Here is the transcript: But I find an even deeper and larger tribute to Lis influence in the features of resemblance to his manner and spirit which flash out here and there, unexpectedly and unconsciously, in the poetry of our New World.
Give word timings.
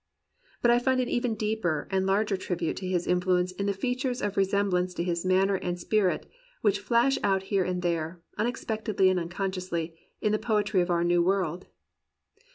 But 0.63 0.71
I 0.71 0.79
find 0.79 0.99
an 0.99 1.09
even 1.09 1.35
deeper 1.35 1.87
and 1.91 2.07
larger 2.07 2.35
tribute 2.35 2.77
to 2.77 2.87
Lis 2.87 3.05
influence 3.05 3.51
in 3.51 3.67
the 3.67 3.71
features 3.73 4.19
of 4.19 4.35
resemblance 4.35 4.95
to 4.95 5.03
his 5.03 5.23
manner 5.23 5.57
and 5.57 5.79
spirit 5.79 6.25
which 6.61 6.79
flash 6.79 7.19
out 7.23 7.43
here 7.43 7.63
and 7.63 7.83
there, 7.83 8.19
unexpectedly 8.35 9.11
and 9.11 9.19
unconsciously, 9.19 9.95
in 10.19 10.31
the 10.31 10.39
poetry 10.39 10.81
of 10.81 10.89
our 10.89 11.03
New 11.03 11.21
World. 11.21 11.67